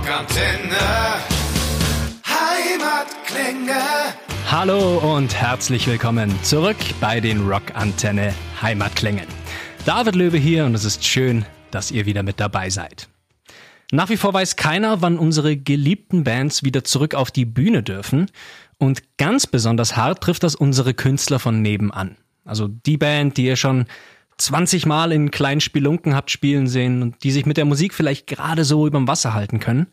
Rockantenne. 0.00 0.78
Heimatklänge. 2.24 3.80
Hallo 4.50 4.96
und 4.96 5.34
herzlich 5.34 5.86
willkommen 5.86 6.32
zurück 6.42 6.78
bei 7.02 7.20
den 7.20 7.46
Rockantenne 7.46 8.32
Heimatklängen. 8.62 9.26
David 9.84 10.14
Löwe 10.14 10.38
hier 10.38 10.64
und 10.64 10.74
es 10.74 10.84
ist 10.84 11.04
schön, 11.04 11.44
dass 11.70 11.90
ihr 11.90 12.06
wieder 12.06 12.22
mit 12.22 12.40
dabei 12.40 12.70
seid. 12.70 13.08
Nach 13.92 14.08
wie 14.08 14.16
vor 14.16 14.32
weiß 14.32 14.56
keiner, 14.56 15.02
wann 15.02 15.18
unsere 15.18 15.58
geliebten 15.58 16.24
Bands 16.24 16.62
wieder 16.62 16.82
zurück 16.82 17.14
auf 17.14 17.30
die 17.30 17.44
Bühne 17.44 17.82
dürfen. 17.82 18.30
Und 18.78 19.02
ganz 19.18 19.46
besonders 19.46 19.98
hart 19.98 20.22
trifft 20.22 20.44
das 20.44 20.54
unsere 20.54 20.94
Künstler 20.94 21.38
von 21.38 21.60
nebenan. 21.60 22.16
Also 22.46 22.68
die 22.68 22.96
Band, 22.96 23.36
die 23.36 23.44
ihr 23.44 23.56
schon 23.56 23.84
20 24.40 24.86
Mal 24.86 25.12
in 25.12 25.30
kleinen 25.30 25.60
Spelunken 25.60 26.14
habt 26.14 26.30
spielen 26.30 26.66
sehen 26.66 27.02
und 27.02 27.22
die 27.22 27.30
sich 27.30 27.46
mit 27.46 27.56
der 27.56 27.64
Musik 27.64 27.94
vielleicht 27.94 28.26
gerade 28.26 28.64
so 28.64 28.86
überm 28.86 29.08
Wasser 29.08 29.34
halten 29.34 29.60
können, 29.60 29.88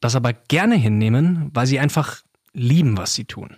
das 0.00 0.16
aber 0.16 0.32
gerne 0.32 0.76
hinnehmen, 0.76 1.50
weil 1.54 1.66
sie 1.66 1.78
einfach 1.78 2.22
lieben, 2.52 2.96
was 2.98 3.14
sie 3.14 3.24
tun. 3.24 3.56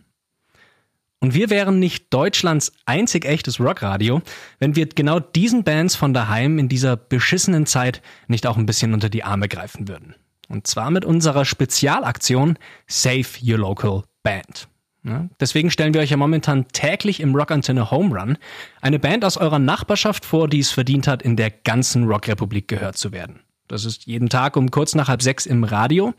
Und 1.21 1.33
wir 1.33 1.49
wären 1.49 1.79
nicht 1.79 2.13
Deutschlands 2.13 2.73
einzig 2.85 3.25
echtes 3.25 3.59
Rockradio, 3.59 4.21
wenn 4.59 4.77
wir 4.77 4.87
genau 4.87 5.21
diesen 5.21 5.65
Bands 5.65 5.97
von 5.97 6.13
daheim 6.13 6.59
in 6.59 6.69
dieser 6.69 6.97
beschissenen 6.97 7.65
Zeit 7.65 8.03
nicht 8.29 8.47
auch 8.47 8.59
ein 8.59 8.67
bisschen 8.67 8.93
unter 8.93 9.09
die 9.09 9.25
Arme 9.25 9.49
greifen 9.49 9.89
würden. 9.89 10.15
Und 10.49 10.67
zwar 10.67 10.91
mit 10.91 11.07
unserer 11.07 11.47
Spezialaktion 11.47 12.59
Save 12.87 13.25
Your 13.43 13.59
Local 13.59 14.03
Band. 14.23 14.69
Ja, 15.05 15.29
deswegen 15.39 15.71
stellen 15.71 15.93
wir 15.93 16.01
euch 16.01 16.11
ja 16.11 16.17
momentan 16.17 16.67
täglich 16.69 17.21
im 17.21 17.35
Rockantenne 17.35 17.91
Home 17.91 18.19
Run 18.19 18.39
eine 18.81 18.99
Band 18.99 19.25
aus 19.25 19.37
eurer 19.37 19.59
Nachbarschaft 19.59 20.25
vor, 20.25 20.49
die 20.49 20.61
es 20.61 20.71
verdient 20.71 21.07
hat, 21.07 21.23
in 21.23 21.37
der 21.37 21.51
ganzen 21.51 22.05
Rockrepublik 22.05 22.69
gehört 22.69 22.97
zu 22.97 23.13
werden. 23.13 23.41
Das 23.69 23.85
ist 23.85 24.07
jeden 24.07 24.29
Tag 24.29 24.57
um 24.57 24.71
kurz 24.71 24.95
nach 24.95 25.09
halb 25.09 25.23
sechs 25.23 25.47
im 25.47 25.65
Radio. 25.65 26.15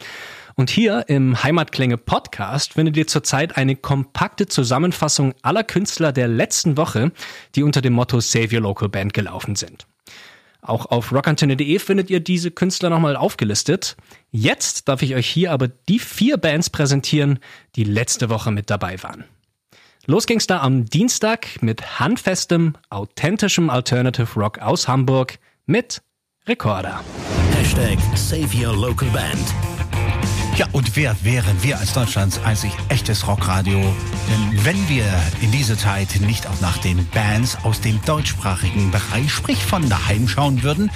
Und 0.55 0.69
hier 0.69 1.05
im 1.07 1.43
Heimatklänge 1.43 1.97
Podcast 1.97 2.73
findet 2.73 2.95
ihr 2.95 3.07
zurzeit 3.07 3.57
eine 3.57 3.75
kompakte 3.75 4.47
Zusammenfassung 4.47 5.33
aller 5.41 5.63
Künstler 5.63 6.11
der 6.11 6.27
letzten 6.27 6.77
Woche, 6.77 7.11
die 7.55 7.63
unter 7.63 7.81
dem 7.81 7.93
Motto 7.93 8.19
Save 8.19 8.55
Your 8.55 8.61
Local 8.61 8.89
Band 8.89 9.13
gelaufen 9.13 9.55
sind. 9.55 9.85
Auch 10.65 10.87
auf 10.87 11.11
rockantenne.de 11.11 11.77
findet 11.79 12.09
ihr 12.09 12.19
diese 12.19 12.49
Künstler 12.49 12.89
nochmal 12.89 13.15
aufgelistet. 13.15 13.95
Jetzt 14.31 14.87
darf 14.87 15.03
ich 15.03 15.13
euch 15.13 15.27
hier 15.27 15.51
aber 15.51 15.67
die 15.67 15.99
vier 15.99 16.37
Bands 16.37 16.71
präsentieren, 16.71 17.39
die 17.75 17.83
letzte 17.83 18.29
Woche 18.29 18.51
mit 18.51 18.71
dabei 18.71 19.01
waren. 19.03 19.25
Los 20.07 20.25
ging's 20.25 20.47
da 20.47 20.61
am 20.61 20.85
Dienstag 20.85 21.61
mit 21.61 21.99
handfestem, 21.99 22.75
authentischem 22.89 23.69
Alternative 23.69 24.39
Rock 24.39 24.59
aus 24.59 24.87
Hamburg 24.87 25.37
mit 25.65 26.01
Recorder. 26.47 27.01
Hashtag 27.51 27.97
Save 28.15 28.49
Your 28.55 28.75
Local 28.75 29.09
Band. 29.09 29.74
Ja, 30.57 30.67
und 30.71 30.95
wer 30.95 31.17
wären 31.21 31.61
wir 31.63 31.77
als 31.79 31.91
Deutschlands 31.91 32.39
einzig 32.45 32.71
echtes 32.87 33.27
Rockradio? 33.27 33.77
Denn 33.77 34.63
wenn 34.65 34.87
wir 34.87 35.03
in 35.41 35.51
dieser 35.51 35.77
Zeit 35.77 36.21
nicht 36.21 36.47
auch 36.47 36.61
nach 36.61 36.77
den 36.77 37.05
Bands 37.09 37.57
aus 37.63 37.81
dem 37.81 37.99
deutschsprachigen 38.05 38.89
Bereich, 38.89 39.33
sprich 39.33 39.65
von 39.65 39.89
daheim 39.89 40.29
schauen 40.29 40.63
würden, 40.63 40.91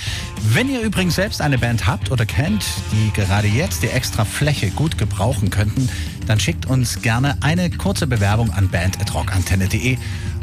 wenn 0.53 0.69
ihr 0.69 0.79
übrigens 0.79 1.15
selbst 1.15 1.41
eine 1.41 1.57
Band 1.57 1.87
habt 1.87 2.09
oder 2.09 2.25
kennt, 2.25 2.63
die 2.93 3.11
gerade 3.11 3.49
jetzt 3.49 3.83
die 3.83 3.89
extra 3.89 4.23
Fläche 4.23 4.69
gut 4.69 4.97
gebrauchen 4.97 5.49
könnten, 5.49 5.89
dann 6.25 6.39
schickt 6.39 6.65
uns 6.65 7.01
gerne 7.01 7.35
eine 7.41 7.69
kurze 7.69 8.07
Bewerbung 8.07 8.51
an 8.51 8.69
band.rockantenne.de 8.69 9.97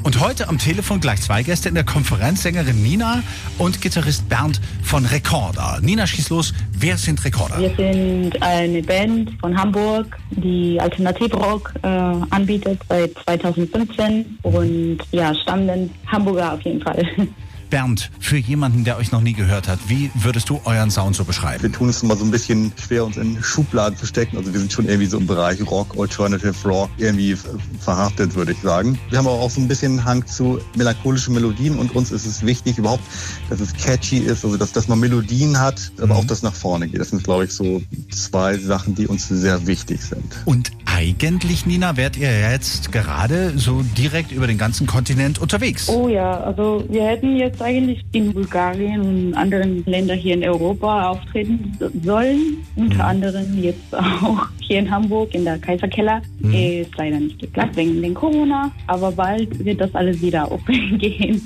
und 0.07 0.21
heute 0.21 0.49
am 0.49 0.57
Telefon 0.57 1.01
gleich 1.01 1.21
zwei 1.21 1.43
Gäste 1.43 1.69
in 1.69 1.75
der 1.75 1.83
Konferenz, 1.83 2.45
Sängerin 2.45 2.81
Nina 2.81 3.25
und 3.59 3.83
Gitarrist 3.83 4.29
Bernd 4.29 4.61
von 4.85 5.05
Recorder. 5.05 5.81
Nina, 5.83 6.07
schieß 6.07 6.31
los, 6.31 6.55
wer 6.71 6.97
sind 6.97 7.25
Recorder? 7.25 7.59
Wir 7.59 7.75
sind 7.75 8.41
eine 8.41 8.83
Band 8.83 9.33
von 9.41 9.59
Hamburg, 9.59 10.17
die 10.31 10.81
Alternativrock 10.81 11.75
äh, 11.83 11.89
anbietet 11.89 12.79
seit 12.89 13.19
2015 13.25 14.39
und 14.43 14.99
ja, 15.11 15.35
stammenden 15.35 15.91
Hamburger 16.07 16.53
auf 16.53 16.63
jeden 16.63 16.81
Fall. 16.81 17.05
Bernd, 17.77 18.11
für 18.21 18.39
jemanden, 18.39 18.85
der 18.85 18.97
euch 18.97 19.13
noch 19.13 19.21
nie 19.21 19.35
gehört 19.35 19.69
hat, 19.69 19.79
wie 19.87 20.11
würdest 20.15 20.49
du 20.49 20.63
euren 20.65 20.91
Sound 20.91 21.15
so 21.15 21.25
beschreiben? 21.25 21.63
Wir 21.63 21.71
tun 21.71 21.91
es 21.91 22.03
immer 22.03 22.17
so 22.17 22.25
ein 22.25 22.31
bisschen 22.31 22.73
schwer, 22.83 23.05
uns 23.05 23.19
in 23.19 23.43
Schubladen 23.43 23.99
zu 23.99 24.07
stecken. 24.07 24.39
Also 24.39 24.51
wir 24.55 24.61
sind 24.61 24.73
schon 24.73 24.87
irgendwie 24.87 25.05
so 25.05 25.19
im 25.19 25.27
Bereich 25.27 25.61
Rock, 25.71 25.95
Alternative 25.99 26.55
Rock 26.67 26.89
irgendwie 26.97 27.37
verhaftet, 27.79 28.35
würde 28.35 28.53
ich 28.53 28.63
sagen. 28.63 28.99
Wir 29.11 29.19
haben 29.19 29.27
aber 29.27 29.37
auch 29.37 29.51
so 29.51 29.61
ein 29.61 29.69
bisschen 29.69 30.07
Hang 30.07 30.27
zu 30.27 30.59
melancholischen 30.75 31.35
Melodien 31.35 31.79
und 31.79 31.95
uns 31.95 32.13
ist 32.13 32.25
es 32.25 32.47
wichtig 32.47 32.79
überhaupt, 32.79 33.03
dass 33.51 33.61
es 33.61 33.75
catchy 33.75 34.21
ist, 34.21 34.43
also 34.43 34.57
dass, 34.57 34.73
dass 34.73 34.89
man 34.89 34.99
Melodien 34.99 35.61
hat, 35.61 35.93
aber 35.99 36.07
mhm. 36.07 36.13
auch, 36.13 36.25
dass 36.25 36.41
nach 36.41 36.55
vorne 36.55 36.89
geht. 36.89 36.99
Das 36.99 37.11
sind, 37.11 37.25
glaube 37.25 37.45
ich, 37.45 37.53
so 37.53 37.83
zwei 38.11 38.57
Sachen, 38.57 38.95
die 38.95 39.07
uns 39.07 39.29
sehr 39.29 39.67
wichtig 39.67 40.01
sind. 40.01 40.25
Und 40.47 40.73
eigentlich, 40.97 41.67
Nina, 41.67 41.99
wärt 41.99 42.17
ihr 42.17 42.51
jetzt 42.51 42.91
gerade 42.91 43.59
so 43.59 43.83
direkt 43.99 44.33
über 44.33 44.47
den 44.47 44.57
ganzen 44.57 44.87
Kontinent 44.87 45.39
unterwegs? 45.39 45.91
Oh 45.91 46.09
ja, 46.09 46.41
also 46.41 46.85
wir 46.89 47.05
hätten 47.05 47.37
jetzt 47.37 47.61
eigentlich 47.61 48.03
in 48.13 48.33
Bulgarien 48.33 49.03
und 49.03 49.35
anderen 49.35 49.85
Ländern 49.85 50.19
hier 50.19 50.35
in 50.35 50.43
Europa 50.43 51.11
auftreten 51.11 51.77
sollen. 52.03 52.65
Unter 52.77 52.95
mhm. 52.95 53.01
anderem 53.03 53.63
jetzt 53.63 53.95
auch 53.95 54.47
hier 54.61 54.79
in 54.79 54.91
Hamburg 54.91 55.35
in 55.35 55.45
der 55.45 55.59
Kaiserkeller. 55.59 56.23
Mhm. 56.39 56.55
Ist 56.55 56.97
leider 56.97 57.21
nicht 57.21 57.39
geklappt 57.41 57.77
wegen 57.77 58.01
den 58.01 58.15
Corona, 58.15 58.73
aber 58.87 59.13
bald 59.13 59.63
wird 59.63 59.83
das 59.83 59.95
alles 59.95 60.23
wieder 60.23 60.51
aufgehen. 60.51 61.43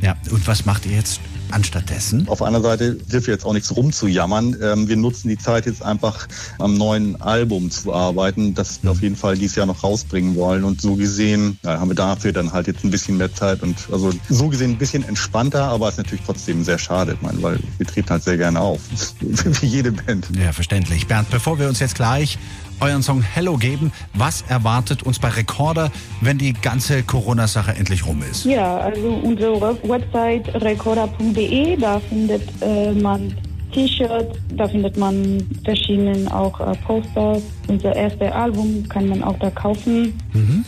Ja, 0.00 0.16
und 0.30 0.46
was 0.46 0.64
macht 0.64 0.86
ihr 0.86 0.92
jetzt 0.92 1.20
anstattdessen? 1.52 2.28
Auf 2.28 2.42
einer 2.42 2.60
Seite 2.60 2.98
hilft 3.08 3.28
jetzt 3.28 3.44
auch 3.44 3.52
nichts 3.52 3.74
rumzujammern. 3.74 4.56
Ähm, 4.60 4.88
wir 4.88 4.96
nutzen 4.96 5.28
die 5.28 5.38
Zeit 5.38 5.66
jetzt 5.66 5.82
einfach 5.82 6.26
am 6.58 6.76
neuen 6.76 7.20
Album 7.20 7.70
zu 7.70 7.92
arbeiten, 7.92 8.54
das 8.54 8.82
wir 8.82 8.90
auf 8.90 9.02
jeden 9.02 9.16
Fall 9.16 9.36
dieses 9.36 9.56
Jahr 9.56 9.66
noch 9.66 9.82
rausbringen 9.82 10.34
wollen. 10.36 10.64
Und 10.64 10.80
so 10.80 10.96
gesehen 10.96 11.58
ja, 11.62 11.80
haben 11.80 11.90
wir 11.90 11.94
dafür 11.94 12.32
dann 12.32 12.52
halt 12.52 12.66
jetzt 12.66 12.84
ein 12.84 12.90
bisschen 12.90 13.16
mehr 13.16 13.32
Zeit 13.32 13.62
und 13.62 13.76
also 13.90 14.12
so 14.28 14.48
gesehen 14.48 14.72
ein 14.72 14.78
bisschen 14.78 15.04
entspannter, 15.04 15.64
aber 15.64 15.88
es 15.88 15.94
ist 15.94 15.98
natürlich 15.98 16.24
trotzdem 16.24 16.64
sehr 16.64 16.78
schade, 16.78 17.16
meine, 17.20 17.42
weil 17.42 17.58
wir 17.78 17.86
treten 17.86 18.10
halt 18.10 18.22
sehr 18.22 18.36
gerne 18.36 18.60
auf. 18.60 18.80
Wie 19.20 19.66
jede 19.66 19.92
Band. 19.92 20.28
Ja, 20.38 20.52
verständlich. 20.52 21.06
Bernd, 21.06 21.30
bevor 21.30 21.58
wir 21.58 21.68
uns 21.68 21.78
jetzt 21.80 21.94
gleich 21.94 22.38
euren 22.80 23.02
Song 23.02 23.22
Hello 23.22 23.56
geben. 23.56 23.92
Was 24.14 24.42
erwartet 24.48 25.02
uns 25.02 25.18
bei 25.18 25.28
Recorder, 25.28 25.90
wenn 26.20 26.38
die 26.38 26.52
ganze 26.52 27.02
Corona-Sache 27.02 27.72
endlich 27.72 28.06
rum 28.06 28.22
ist? 28.28 28.44
Ja, 28.44 28.78
also 28.78 29.20
unsere 29.22 29.76
Website 29.88 30.54
recorder.de, 30.62 31.76
da 31.76 32.00
findet 32.00 32.42
äh, 32.60 32.92
man 32.92 33.34
T-Shirts, 33.72 34.38
da 34.56 34.68
findet 34.68 34.96
man 34.96 35.42
verschiedene 35.64 36.34
auch 36.34 36.60
äh, 36.60 36.74
Posters. 36.86 37.42
Unser 37.68 37.94
erstes 37.94 38.30
Album 38.32 38.86
kann 38.88 39.08
man 39.08 39.22
auch 39.22 39.38
da 39.38 39.50
kaufen. 39.50 40.18
Mhm 40.32 40.64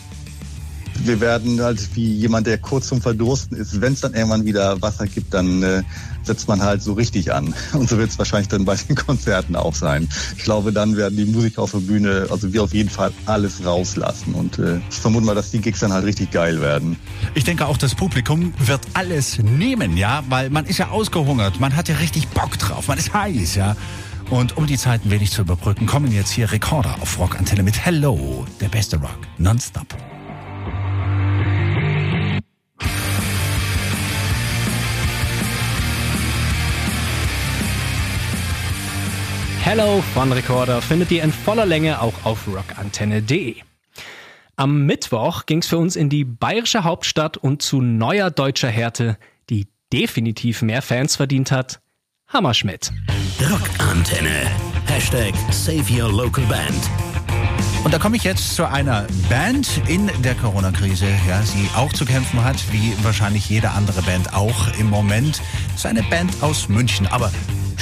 wir 1.06 1.20
werden 1.20 1.60
halt 1.60 1.81
wie 1.94 2.15
jemand, 2.15 2.47
der 2.47 2.59
kurz 2.59 2.88
zum 2.88 3.00
Verdursten 3.00 3.56
ist, 3.56 3.81
wenn 3.81 3.92
es 3.92 4.00
dann 4.00 4.15
irgendwann 4.15 4.44
wieder 4.44 4.81
Wasser 4.82 5.06
gibt, 5.06 5.34
dann 5.34 5.62
äh, 5.62 5.82
setzt 6.22 6.48
man 6.48 6.62
halt 6.62 6.82
so 6.82 6.94
richtig 6.94 7.32
an. 7.32 7.54
Und 7.72 7.88
so 7.88 7.98
wird 7.98 8.10
es 8.10 8.19
wahrscheinlich 8.19 8.48
dann 8.48 8.65
bei 8.65 8.76
den 8.76 8.97
Konzerten 8.97 9.56
auch 9.56 9.75
sein. 9.75 10.09
Ich 10.37 10.44
glaube, 10.44 10.72
dann 10.72 10.97
werden 10.97 11.16
die 11.16 11.26
Musiker 11.26 11.62
auf 11.62 11.72
der 11.72 11.78
Bühne, 11.78 12.26
also 12.31 12.53
wir 12.53 12.62
auf 12.62 12.72
jeden 12.72 12.91
Fall 12.91 13.12
alles 13.26 13.64
rauslassen. 13.64 14.34
Und 14.34 14.59
äh, 14.59 14.81
ich 14.91 14.97
vermute 14.97 15.26
mal, 15.26 15.34
dass 15.34 15.50
die 15.50 15.60
Gigs 15.60 15.81
dann 15.81 15.93
halt 15.93 16.04
richtig 16.04 16.31
geil 16.31 16.60
werden. 16.60 16.97
Ich 17.34 17.44
denke 17.44 17.66
auch, 17.66 17.76
das 17.76 17.94
Publikum 17.94 18.54
wird 18.59 18.81
alles 18.94 19.38
nehmen, 19.38 19.97
ja, 19.97 20.25
weil 20.28 20.50
man 20.50 20.64
ist 20.66 20.78
ja 20.78 20.88
ausgehungert, 20.88 21.60
man 21.60 21.76
hat 21.76 21.88
ja 21.88 21.97
richtig 21.97 22.28
Bock 22.28 22.59
drauf, 22.59 22.88
man 22.88 22.98
ist 22.98 23.12
heiß, 23.12 23.54
ja. 23.56 23.76
Und 24.31 24.56
um 24.56 24.66
die 24.66 24.78
Zeiten 24.78 25.10
wenig 25.10 25.31
zu 25.32 25.43
überbrücken, 25.43 25.87
kommen 25.87 26.10
jetzt 26.10 26.31
hier 26.31 26.50
Rekorder 26.50 26.97
auf 27.00 27.19
Rockantenne 27.19 27.62
mit 27.62 27.84
Hello, 27.84 28.47
der 28.60 28.69
beste 28.69 28.97
Rock, 28.97 29.19
nonstop. 29.38 29.87
Hello 39.66 40.02
von 40.12 40.31
Recorder 40.31 40.82
findet 40.82 41.11
ihr 41.11 41.22
in 41.22 41.32
voller 41.32 41.64
Länge 41.64 42.02
auch 42.02 42.12
auf 42.25 42.46
rockantenne.de. 42.46 43.56
Am 44.56 44.84
Mittwoch 44.84 45.46
ging 45.46 45.61
es 45.61 45.69
für 45.69 45.78
uns 45.78 45.96
in 45.96 46.11
die 46.11 46.25
bayerische 46.25 46.84
Hauptstadt 46.84 47.38
und 47.38 47.62
zu 47.62 47.81
neuer 47.81 48.31
deutscher 48.31 48.69
Härte, 48.69 49.16
die 49.49 49.66
definitiv 49.90 50.61
mehr 50.61 50.82
Fans 50.82 51.16
verdient 51.16 51.50
hat, 51.50 51.81
Hammerschmidt. 52.28 52.93
Rockantenne. 53.40 54.50
Hashtag 54.87 55.32
Save 55.50 55.90
Your 55.90 56.12
Local 56.12 56.44
Band. 56.44 56.90
Und 57.84 57.94
da 57.94 57.99
komme 57.99 58.16
ich 58.16 58.25
jetzt 58.25 58.55
zu 58.55 58.69
einer 58.69 59.06
Band 59.31 59.81
in 59.88 60.11
der 60.22 60.34
Corona-Krise, 60.34 61.08
ja, 61.26 61.40
sie 61.40 61.70
auch 61.75 61.93
zu 61.94 62.05
kämpfen 62.05 62.44
hat, 62.44 62.56
wie 62.70 62.93
wahrscheinlich 63.02 63.49
jede 63.49 63.70
andere 63.70 64.02
Band 64.02 64.34
auch 64.34 64.78
im 64.78 64.90
Moment. 64.90 65.40
Es 65.70 65.76
ist 65.76 65.87
eine 65.87 66.02
Band 66.02 66.43
aus 66.43 66.69
München, 66.69 67.06
aber 67.06 67.32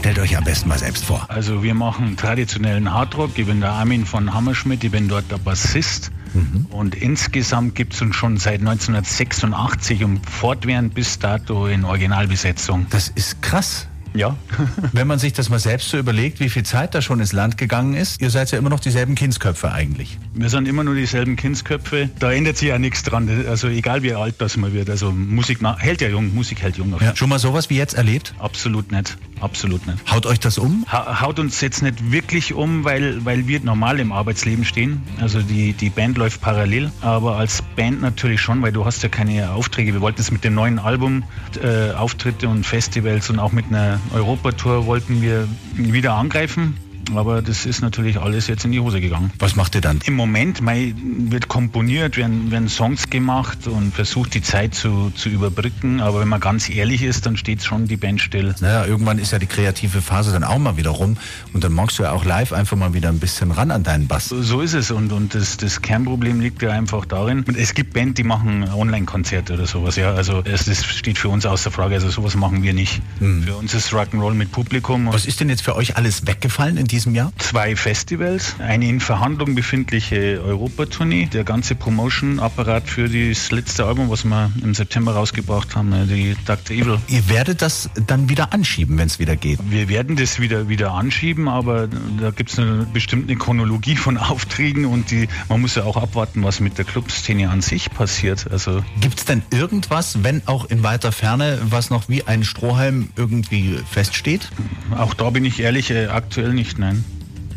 Stellt 0.02 0.18
euch 0.18 0.36
am 0.36 0.42
besten 0.42 0.68
mal 0.68 0.80
selbst 0.80 1.04
vor. 1.04 1.26
Also 1.28 1.62
wir 1.62 1.74
machen 1.74 2.16
traditionellen 2.16 2.92
Hardrock. 2.92 3.38
Ich 3.38 3.46
bin 3.46 3.60
der 3.60 3.70
Armin 3.70 4.04
von 4.04 4.34
Hammerschmidt, 4.34 4.82
ich 4.82 4.90
bin 4.90 5.06
dort 5.06 5.30
der 5.30 5.38
Bassist. 5.38 6.10
Mhm. 6.34 6.66
Und 6.70 6.96
insgesamt 6.96 7.76
gibt 7.76 7.94
es 7.94 8.02
uns 8.02 8.16
schon 8.16 8.36
seit 8.36 8.58
1986 8.58 10.02
und 10.02 10.28
fortwährend 10.28 10.92
bis 10.94 11.20
dato 11.20 11.68
in 11.68 11.84
Originalbesetzung. 11.84 12.88
Das 12.90 13.10
ist 13.10 13.42
krass. 13.42 13.86
Ja. 14.12 14.36
Wenn 14.92 15.06
man 15.06 15.20
sich 15.20 15.34
das 15.34 15.50
mal 15.50 15.60
selbst 15.60 15.90
so 15.90 15.98
überlegt, 15.98 16.40
wie 16.40 16.48
viel 16.48 16.64
Zeit 16.64 16.96
da 16.96 17.00
schon 17.00 17.20
ins 17.20 17.32
Land 17.32 17.56
gegangen 17.56 17.94
ist, 17.94 18.20
ihr 18.20 18.30
seid 18.30 18.50
ja 18.50 18.58
immer 18.58 18.70
noch 18.70 18.80
dieselben 18.80 19.14
Kindsköpfe 19.14 19.70
eigentlich. 19.70 20.18
Wir 20.34 20.48
sind 20.48 20.66
immer 20.66 20.82
nur 20.82 20.96
dieselben 20.96 21.36
Kindsköpfe. 21.36 22.10
Da 22.18 22.32
ändert 22.32 22.56
sich 22.56 22.70
ja 22.70 22.78
nichts 22.80 23.04
dran. 23.04 23.30
Also 23.48 23.68
egal 23.68 24.02
wie 24.02 24.14
alt 24.14 24.34
das 24.38 24.56
mal 24.56 24.72
wird. 24.72 24.90
Also 24.90 25.12
Musik 25.12 25.60
hält 25.78 26.00
ja 26.00 26.08
jung, 26.08 26.34
Musik 26.34 26.60
hält 26.60 26.76
jung. 26.76 26.92
Ja. 27.00 27.14
Schon 27.14 27.28
mal 27.28 27.38
sowas 27.38 27.70
wie 27.70 27.76
jetzt 27.76 27.94
erlebt? 27.94 28.34
Absolut 28.40 28.90
nicht. 28.90 29.16
Absolut 29.42 29.84
nicht. 29.88 29.98
Haut 30.10 30.24
euch 30.24 30.38
das 30.38 30.56
um? 30.56 30.86
Ha 30.86 31.20
haut 31.20 31.40
uns 31.40 31.60
jetzt 31.60 31.82
nicht 31.82 32.12
wirklich 32.12 32.54
um, 32.54 32.84
weil, 32.84 33.24
weil 33.24 33.48
wir 33.48 33.58
normal 33.60 33.98
im 33.98 34.12
Arbeitsleben 34.12 34.64
stehen. 34.64 35.02
Also 35.20 35.42
die, 35.42 35.72
die 35.72 35.90
Band 35.90 36.16
läuft 36.16 36.40
parallel, 36.40 36.92
aber 37.00 37.36
als 37.36 37.60
Band 37.74 38.00
natürlich 38.00 38.40
schon, 38.40 38.62
weil 38.62 38.70
du 38.70 38.84
hast 38.84 39.02
ja 39.02 39.08
keine 39.08 39.50
Aufträge. 39.50 39.92
Wir 39.92 40.00
wollten 40.00 40.20
es 40.20 40.30
mit 40.30 40.44
dem 40.44 40.54
neuen 40.54 40.78
Album 40.78 41.24
äh, 41.60 41.90
Auftritte 41.90 42.48
und 42.48 42.64
Festivals 42.64 43.30
und 43.30 43.40
auch 43.40 43.50
mit 43.50 43.66
einer 43.66 43.98
Europatour 44.14 44.86
wollten 44.86 45.20
wir 45.20 45.48
wieder 45.76 46.14
angreifen. 46.14 46.76
Aber 47.14 47.42
das 47.42 47.66
ist 47.66 47.82
natürlich 47.82 48.18
alles 48.18 48.46
jetzt 48.46 48.64
in 48.64 48.72
die 48.72 48.80
Hose 48.80 49.00
gegangen. 49.00 49.30
Was 49.38 49.56
macht 49.56 49.74
ihr 49.74 49.80
dann? 49.80 50.00
Im 50.04 50.14
Moment 50.14 50.60
mei, 50.60 50.94
wird 50.96 51.48
komponiert, 51.48 52.16
werden, 52.16 52.50
werden 52.50 52.68
Songs 52.68 53.10
gemacht 53.10 53.66
und 53.66 53.94
versucht 53.94 54.34
die 54.34 54.42
Zeit 54.42 54.74
zu, 54.74 55.10
zu 55.14 55.28
überbrücken. 55.28 56.00
Aber 56.00 56.20
wenn 56.20 56.28
man 56.28 56.40
ganz 56.40 56.68
ehrlich 56.68 57.02
ist, 57.02 57.26
dann 57.26 57.36
steht 57.36 57.62
schon 57.62 57.86
die 57.86 57.96
Band 57.96 58.20
still. 58.20 58.54
Naja, 58.60 58.86
irgendwann 58.86 59.18
ist 59.18 59.32
ja 59.32 59.38
die 59.38 59.46
kreative 59.46 60.00
Phase 60.00 60.32
dann 60.32 60.44
auch 60.44 60.58
mal 60.58 60.76
wieder 60.76 60.90
rum. 60.90 61.16
Und 61.52 61.64
dann 61.64 61.72
magst 61.72 61.98
du 61.98 62.04
ja 62.04 62.12
auch 62.12 62.24
live 62.24 62.52
einfach 62.52 62.76
mal 62.76 62.94
wieder 62.94 63.08
ein 63.08 63.18
bisschen 63.18 63.50
ran 63.50 63.70
an 63.70 63.82
deinen 63.82 64.06
Bass. 64.06 64.28
So 64.28 64.60
ist 64.60 64.74
es. 64.74 64.90
Und, 64.90 65.12
und 65.12 65.34
das, 65.34 65.56
das 65.56 65.82
Kernproblem 65.82 66.40
liegt 66.40 66.62
ja 66.62 66.70
einfach 66.70 67.04
darin. 67.04 67.44
Und 67.44 67.56
es 67.56 67.74
gibt 67.74 67.92
Band, 67.92 68.18
die 68.18 68.24
machen 68.24 68.68
Online-Konzerte 68.68 69.54
oder 69.54 69.66
sowas. 69.66 69.96
Ja, 69.96 70.14
also 70.14 70.42
es, 70.44 70.64
das 70.64 70.84
steht 70.84 71.18
für 71.18 71.28
uns 71.28 71.46
außer 71.46 71.70
Frage. 71.70 71.94
Also 71.94 72.10
sowas 72.10 72.36
machen 72.36 72.62
wir 72.62 72.74
nicht. 72.74 73.02
Hm. 73.18 73.42
Für 73.42 73.56
uns 73.56 73.74
ist 73.74 73.92
Rock'n'Roll 73.92 74.34
mit 74.34 74.52
Publikum. 74.52 75.08
Was 75.12 75.26
ist 75.26 75.40
denn 75.40 75.48
jetzt 75.48 75.62
für 75.62 75.76
euch 75.76 75.96
alles 75.96 76.26
weggefallen 76.26 76.76
in 76.76 76.86
diesem 76.92 77.14
Jahr? 77.14 77.32
Zwei 77.38 77.74
Festivals, 77.74 78.56
eine 78.58 78.86
in 78.86 79.00
Verhandlung 79.00 79.54
befindliche 79.54 80.42
Europatournee, 80.44 81.26
der 81.26 81.42
ganze 81.42 81.74
Promotion-Apparat 81.74 82.86
für 82.86 83.08
das 83.08 83.50
letzte 83.50 83.86
Album, 83.86 84.10
was 84.10 84.24
wir 84.24 84.52
im 84.62 84.74
September 84.74 85.14
rausgebracht 85.14 85.74
haben, 85.74 85.92
äh, 85.92 86.06
die 86.06 86.36
Dr. 86.44 86.76
Evil. 86.76 86.98
Ihr 87.08 87.28
werdet 87.28 87.62
das 87.62 87.88
dann 88.06 88.28
wieder 88.28 88.52
anschieben, 88.52 88.98
wenn 88.98 89.06
es 89.06 89.18
wieder 89.18 89.36
geht? 89.36 89.58
Wir 89.70 89.88
werden 89.88 90.16
das 90.16 90.38
wieder, 90.38 90.68
wieder 90.68 90.92
anschieben, 90.92 91.48
aber 91.48 91.88
da 92.20 92.30
gibt 92.30 92.50
es 92.50 92.58
eine 92.58 92.86
bestimmte 92.92 93.36
Chronologie 93.36 93.96
von 93.96 94.18
Aufträgen 94.32 94.84
und 94.84 95.10
die, 95.10 95.28
man 95.48 95.62
muss 95.62 95.74
ja 95.74 95.84
auch 95.84 95.96
abwarten, 95.96 96.44
was 96.44 96.60
mit 96.60 96.76
der 96.76 96.84
Clubszene 96.84 97.48
an 97.48 97.62
sich 97.62 97.90
passiert. 97.90 98.50
Also 98.52 98.84
gibt 99.00 99.18
es 99.18 99.24
denn 99.24 99.42
irgendwas, 99.50 100.22
wenn 100.22 100.46
auch 100.46 100.66
in 100.66 100.82
weiter 100.82 101.10
Ferne, 101.10 101.58
was 101.62 101.88
noch 101.88 102.10
wie 102.10 102.24
ein 102.24 102.44
Strohhalm 102.44 103.08
irgendwie 103.16 103.78
feststeht? 103.90 104.50
Auch 104.94 105.14
da 105.14 105.30
bin 105.30 105.46
ich 105.46 105.60
ehrlich, 105.60 105.90
äh, 105.90 106.08
aktuell 106.08 106.52
nicht, 106.52 106.81
nein. 106.82 107.04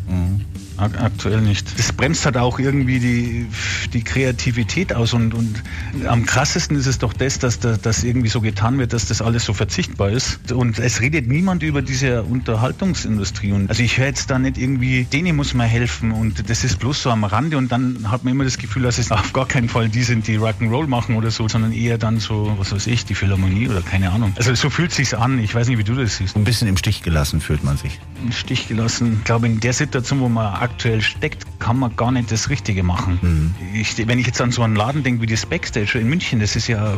Mhm. 0.08 0.35
Aktuell 0.76 1.40
nicht. 1.40 1.78
Das 1.78 1.92
bremst 1.92 2.24
halt 2.24 2.36
auch 2.36 2.58
irgendwie 2.58 2.98
die, 2.98 3.46
die 3.92 4.02
Kreativität 4.02 4.94
aus 4.94 5.14
und, 5.14 5.34
und 5.34 5.62
am 6.06 6.26
krassesten 6.26 6.76
ist 6.76 6.86
es 6.86 6.98
doch 6.98 7.12
das, 7.12 7.38
dass 7.38 7.58
das 7.60 8.04
irgendwie 8.04 8.28
so 8.28 8.40
getan 8.40 8.78
wird, 8.78 8.92
dass 8.92 9.06
das 9.06 9.22
alles 9.22 9.44
so 9.44 9.54
verzichtbar 9.54 10.10
ist. 10.10 10.52
Und 10.52 10.78
es 10.78 11.00
redet 11.00 11.28
niemand 11.28 11.62
über 11.62 11.82
diese 11.82 12.22
Unterhaltungsindustrie. 12.22 13.52
Und 13.52 13.70
also 13.70 13.82
ich 13.82 13.98
höre 13.98 14.06
jetzt 14.06 14.30
da 14.30 14.38
nicht 14.38 14.58
irgendwie, 14.58 15.04
denen 15.04 15.36
muss 15.36 15.54
man 15.54 15.66
helfen 15.66 16.12
und 16.12 16.48
das 16.48 16.64
ist 16.64 16.78
bloß 16.78 17.02
so 17.02 17.10
am 17.10 17.24
Rande 17.24 17.56
und 17.56 17.72
dann 17.72 18.10
hat 18.10 18.24
man 18.24 18.32
immer 18.32 18.44
das 18.44 18.58
Gefühl, 18.58 18.82
dass 18.82 18.98
es 18.98 19.10
auf 19.10 19.32
gar 19.32 19.46
keinen 19.46 19.68
Fall 19.68 19.88
die 19.88 20.02
sind, 20.02 20.26
die 20.26 20.38
Rock'n'Roll 20.38 20.86
machen 20.86 21.16
oder 21.16 21.30
so, 21.30 21.48
sondern 21.48 21.72
eher 21.72 21.98
dann 21.98 22.20
so, 22.20 22.54
was 22.58 22.72
weiß 22.72 22.86
ich, 22.86 23.04
die 23.04 23.14
Philharmonie 23.14 23.68
oder 23.68 23.82
keine 23.82 24.10
Ahnung. 24.10 24.32
Also 24.36 24.54
so 24.54 24.70
fühlt 24.70 24.90
es 24.90 24.96
sich 24.96 25.16
an. 25.16 25.38
Ich 25.38 25.54
weiß 25.54 25.68
nicht, 25.68 25.78
wie 25.78 25.84
du 25.84 25.94
das 25.94 26.16
siehst. 26.16 26.36
Ein 26.36 26.44
bisschen 26.44 26.68
im 26.68 26.76
Stich 26.76 27.02
gelassen 27.02 27.40
fühlt 27.40 27.64
man 27.64 27.76
sich. 27.76 27.98
Im 28.22 28.32
Stich 28.32 28.68
gelassen. 28.68 29.16
Ich 29.18 29.24
glaube, 29.24 29.46
in 29.46 29.60
der 29.60 29.72
Situation, 29.72 30.20
wo 30.20 30.28
man 30.28 30.54
aktuell 30.66 31.00
steckt, 31.02 31.45
kann 31.58 31.78
man 31.78 31.94
gar 31.96 32.10
nicht 32.10 32.32
das 32.32 32.50
Richtige 32.50 32.82
machen. 32.82 33.18
Mhm. 33.22 33.54
Ich, 33.74 34.06
wenn 34.06 34.18
ich 34.18 34.26
jetzt 34.26 34.40
an 34.40 34.50
so 34.50 34.62
einen 34.62 34.74
Laden 34.74 35.02
denke 35.02 35.22
wie 35.22 35.26
das 35.26 35.46
Backstage 35.46 35.98
in 35.98 36.08
München, 36.08 36.40
das 36.40 36.56
ist 36.56 36.66
ja, 36.66 36.94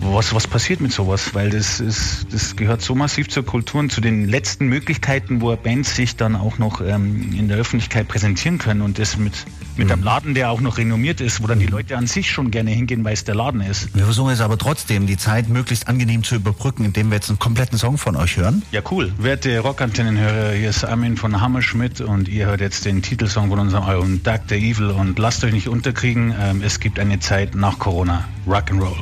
was, 0.00 0.34
was 0.34 0.46
passiert 0.46 0.80
mit 0.80 0.92
sowas? 0.92 1.34
Weil 1.34 1.50
das, 1.50 1.80
ist, 1.80 2.26
das 2.30 2.56
gehört 2.56 2.82
so 2.82 2.94
massiv 2.94 3.28
zur 3.28 3.44
Kultur 3.44 3.80
und 3.80 3.90
zu 3.90 4.00
den 4.00 4.28
letzten 4.28 4.66
Möglichkeiten, 4.66 5.40
wo 5.40 5.54
Bands 5.56 5.94
sich 5.94 6.16
dann 6.16 6.36
auch 6.36 6.58
noch 6.58 6.80
ähm, 6.80 7.32
in 7.32 7.48
der 7.48 7.56
Öffentlichkeit 7.56 8.08
präsentieren 8.08 8.58
können 8.58 8.82
und 8.82 8.98
das 8.98 9.16
mit, 9.16 9.32
mit 9.76 9.86
mhm. 9.86 9.92
einem 9.92 10.02
Laden, 10.02 10.34
der 10.34 10.50
auch 10.50 10.60
noch 10.60 10.78
renommiert 10.78 11.20
ist, 11.20 11.42
wo 11.42 11.46
dann 11.46 11.58
die 11.58 11.66
Leute 11.66 11.96
an 11.96 12.06
sich 12.06 12.30
schon 12.30 12.50
gerne 12.50 12.70
hingehen, 12.70 13.04
weil 13.04 13.14
es 13.14 13.24
der 13.24 13.34
Laden 13.34 13.60
ist. 13.60 13.94
Wir 13.94 14.04
versuchen 14.04 14.30
jetzt 14.30 14.42
aber 14.42 14.58
trotzdem, 14.58 15.06
die 15.06 15.16
Zeit 15.16 15.48
möglichst 15.48 15.88
angenehm 15.88 16.22
zu 16.22 16.34
überbrücken, 16.34 16.84
indem 16.84 17.10
wir 17.10 17.16
jetzt 17.16 17.30
einen 17.30 17.38
kompletten 17.38 17.78
Song 17.78 17.98
von 17.98 18.16
euch 18.16 18.36
hören. 18.36 18.62
Ja, 18.72 18.82
cool. 18.90 19.12
Werte 19.18 19.58
Rockantennenhörer, 19.60 20.52
hier 20.52 20.70
ist 20.70 20.84
Armin 20.84 21.16
von 21.16 21.40
Hammerschmidt 21.40 22.00
und 22.00 22.28
ihr 22.28 22.46
hört 22.46 22.60
jetzt 22.60 22.84
den 22.84 23.02
Titel 23.02 23.22
Titelsong 23.22 23.50
von 23.50 23.70
unserem 23.72 23.88
Album 23.88 24.22
Dr. 24.22 24.58
Evil 24.58 24.90
und 24.90 25.18
lasst 25.18 25.42
euch 25.44 25.52
nicht 25.52 25.66
unterkriegen, 25.66 26.34
ähm, 26.38 26.60
es 26.62 26.78
gibt 26.78 26.98
eine 26.98 27.20
Zeit 27.20 27.54
nach 27.54 27.78
Corona. 27.78 28.28
Rock'n'Roll. 28.46 28.96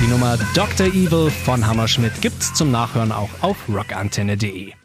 Die 0.00 0.06
Nummer 0.06 0.38
Dr. 0.54 0.86
Evil 0.86 1.30
von 1.30 1.66
Hammerschmidt 1.66 2.20
gibt's 2.20 2.54
zum 2.54 2.70
Nachhören 2.70 3.10
auch 3.10 3.30
auf 3.40 3.56
rockantenne.de. 3.68 4.81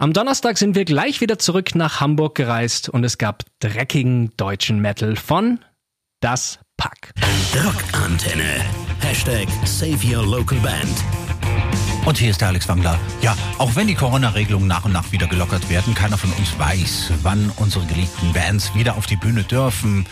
Am 0.00 0.12
Donnerstag 0.12 0.58
sind 0.58 0.76
wir 0.76 0.84
gleich 0.84 1.20
wieder 1.20 1.40
zurück 1.40 1.74
nach 1.74 2.00
Hamburg 2.00 2.36
gereist 2.36 2.88
und 2.88 3.02
es 3.02 3.18
gab 3.18 3.42
dreckigen 3.58 4.30
deutschen 4.36 4.78
Metal 4.78 5.16
von 5.16 5.58
Das 6.20 6.60
Pack. 6.76 7.12
Rockantenne. 7.52 8.64
Hashtag 9.00 9.48
Save 9.64 9.98
Your 10.06 10.24
Local 10.24 10.58
Band. 10.60 11.27
Und 12.08 12.16
hier 12.16 12.30
ist 12.30 12.40
der 12.40 12.48
Alex 12.48 12.66
Wangler. 12.68 12.98
Ja, 13.20 13.36
auch 13.58 13.76
wenn 13.76 13.86
die 13.86 13.94
Corona-Regelungen 13.94 14.66
nach 14.66 14.86
und 14.86 14.92
nach 14.92 15.12
wieder 15.12 15.26
gelockert 15.26 15.68
werden, 15.68 15.94
keiner 15.94 16.16
von 16.16 16.32
uns 16.32 16.58
weiß, 16.58 17.12
wann 17.22 17.52
unsere 17.56 17.84
geliebten 17.84 18.32
Bands 18.32 18.74
wieder 18.74 18.96
auf 18.96 19.04
die 19.04 19.16
Bühne 19.16 19.42
dürfen, 19.42 20.06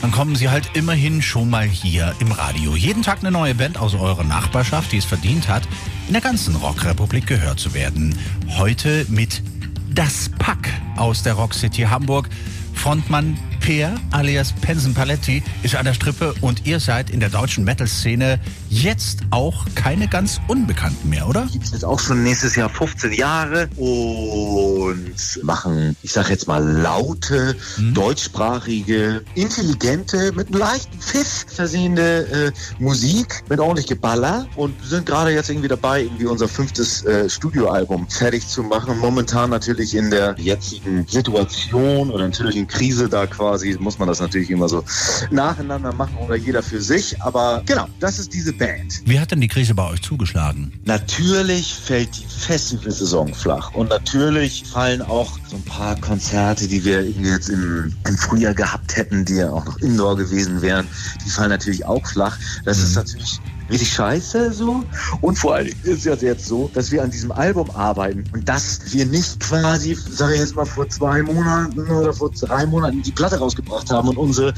dann 0.00 0.12
kommen 0.12 0.34
sie 0.34 0.48
halt 0.48 0.70
immerhin 0.72 1.20
schon 1.20 1.50
mal 1.50 1.66
hier 1.66 2.14
im 2.20 2.32
Radio. 2.32 2.74
Jeden 2.74 3.02
Tag 3.02 3.18
eine 3.20 3.30
neue 3.30 3.54
Band 3.54 3.76
aus 3.76 3.92
eurer 3.92 4.24
Nachbarschaft, 4.24 4.92
die 4.92 4.96
es 4.96 5.04
verdient 5.04 5.50
hat, 5.50 5.62
in 6.06 6.14
der 6.14 6.22
ganzen 6.22 6.56
Rockrepublik 6.56 7.26
gehört 7.26 7.60
zu 7.60 7.74
werden. 7.74 8.18
Heute 8.56 9.04
mit 9.10 9.42
Das 9.90 10.30
Pack 10.38 10.70
aus 10.96 11.22
der 11.22 11.34
Rock 11.34 11.52
City 11.52 11.82
Hamburg. 11.82 12.30
Frontmann 12.72 13.38
Peer 13.60 13.94
alias 14.10 14.54
Pensen 14.54 14.94
Paletti 14.94 15.42
ist 15.62 15.76
an 15.76 15.84
der 15.84 15.92
Strippe 15.92 16.34
und 16.40 16.66
ihr 16.66 16.80
seid 16.80 17.10
in 17.10 17.20
der 17.20 17.28
deutschen 17.28 17.62
Metal-Szene 17.64 18.40
jetzt 18.72 19.20
auch 19.30 19.64
keine 19.74 20.08
ganz 20.08 20.40
Unbekannten 20.48 21.08
mehr, 21.08 21.28
oder? 21.28 21.46
Gibt 21.52 21.64
es 21.64 21.70
jetzt 21.72 21.84
auch 21.84 22.00
schon 22.00 22.22
nächstes 22.22 22.56
Jahr 22.56 22.68
15 22.68 23.12
Jahre 23.12 23.68
und 23.76 25.14
machen, 25.42 25.96
ich 26.02 26.12
sag 26.12 26.30
jetzt 26.30 26.48
mal, 26.48 26.62
laute, 26.62 27.54
hm. 27.76 27.94
deutschsprachige, 27.94 29.22
intelligente, 29.34 30.32
mit 30.32 30.48
einem 30.48 30.58
leichten 30.58 30.98
Pfiff 30.98 31.46
versehene 31.48 32.00
äh, 32.00 32.52
Musik 32.78 33.44
mit 33.48 33.60
ordentlich 33.60 33.86
Geballer 33.86 34.46
und 34.56 34.74
sind 34.84 35.06
gerade 35.06 35.30
jetzt 35.30 35.50
irgendwie 35.50 35.68
dabei, 35.68 36.02
irgendwie 36.02 36.26
unser 36.26 36.48
fünftes 36.48 37.04
äh, 37.04 37.28
Studioalbum 37.28 38.08
fertig 38.08 38.46
zu 38.48 38.62
machen. 38.62 38.98
Momentan 38.98 39.50
natürlich 39.50 39.94
in 39.94 40.10
der 40.10 40.34
jetzigen 40.38 41.06
Situation 41.06 42.10
oder 42.10 42.26
natürlich 42.26 42.56
in 42.56 42.66
Krise 42.66 43.08
da 43.08 43.26
quasi 43.26 43.52
quasi 43.52 43.76
muss 43.78 43.98
man 43.98 44.08
das 44.08 44.20
natürlich 44.20 44.50
immer 44.50 44.68
so 44.68 44.84
nacheinander 45.30 45.92
machen 45.92 46.16
oder 46.18 46.36
jeder 46.36 46.62
für 46.62 46.80
sich. 46.80 47.20
Aber 47.22 47.62
genau, 47.66 47.86
das 48.00 48.18
ist 48.18 48.32
diese 48.32 48.52
Band. 48.52 48.61
Wie 49.04 49.18
hat 49.18 49.30
denn 49.30 49.40
die 49.40 49.48
Krise 49.48 49.74
bei 49.74 49.88
euch 49.88 50.02
zugeschlagen? 50.02 50.72
Natürlich 50.84 51.74
fällt 51.74 52.16
die 52.16 52.24
Festivalsaison 52.26 53.34
flach. 53.34 53.72
Und 53.74 53.88
natürlich 53.88 54.64
fallen 54.64 55.02
auch 55.02 55.38
so 55.48 55.56
ein 55.56 55.64
paar 55.64 56.00
Konzerte, 56.00 56.68
die 56.68 56.84
wir 56.84 57.08
jetzt 57.08 57.48
im, 57.48 57.94
im 58.06 58.16
Frühjahr 58.16 58.54
gehabt 58.54 58.96
hätten, 58.96 59.24
die 59.24 59.36
ja 59.36 59.50
auch 59.50 59.64
noch 59.64 59.78
Indoor 59.78 60.16
gewesen 60.16 60.62
wären, 60.62 60.86
die 61.24 61.30
fallen 61.30 61.50
natürlich 61.50 61.84
auch 61.84 62.06
flach. 62.06 62.38
Das 62.64 62.78
mhm. 62.78 62.84
ist 62.84 62.94
natürlich 62.96 63.40
richtig 63.72 63.92
scheiße 63.92 64.52
so. 64.52 64.84
Und 65.20 65.38
vor 65.38 65.54
allem 65.56 65.72
ist 65.82 66.06
es 66.06 66.20
jetzt 66.20 66.46
so, 66.46 66.70
dass 66.74 66.92
wir 66.92 67.02
an 67.02 67.10
diesem 67.10 67.32
Album 67.32 67.70
arbeiten 67.70 68.24
und 68.32 68.48
dass 68.48 68.80
wir 68.92 69.06
nicht 69.06 69.40
quasi, 69.40 69.94
sage 69.94 70.34
ich 70.34 70.40
jetzt 70.40 70.54
mal, 70.54 70.66
vor 70.66 70.88
zwei 70.88 71.22
Monaten 71.22 71.80
oder 71.90 72.12
vor 72.12 72.30
drei 72.30 72.66
Monaten 72.66 73.02
die 73.02 73.12
Platte 73.12 73.38
rausgebracht 73.38 73.90
haben 73.90 74.08
und 74.08 74.16
unsere 74.16 74.52